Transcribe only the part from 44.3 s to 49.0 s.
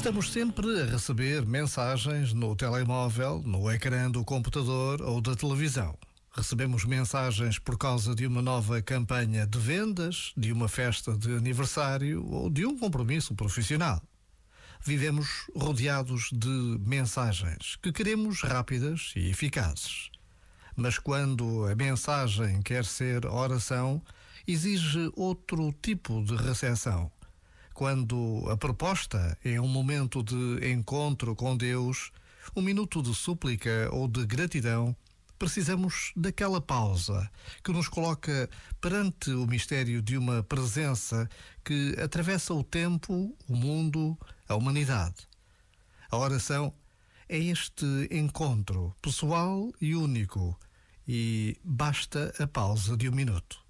a humanidade. A oração é este encontro